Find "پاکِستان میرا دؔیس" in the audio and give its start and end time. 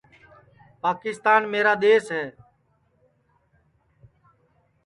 0.83-2.05